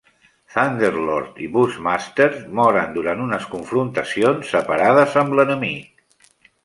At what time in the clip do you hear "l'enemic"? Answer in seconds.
5.39-6.07